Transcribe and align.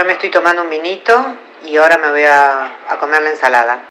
Yo 0.00 0.06
me 0.06 0.14
estoy 0.14 0.30
tomando 0.30 0.62
un 0.62 0.70
vinito 0.70 1.36
y 1.62 1.76
ahora 1.76 1.98
me 1.98 2.10
voy 2.10 2.24
a, 2.24 2.64
a 2.88 2.96
comer 2.98 3.20
la 3.20 3.28
ensalada. 3.32 3.82